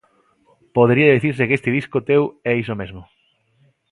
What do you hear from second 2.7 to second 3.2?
mesmo.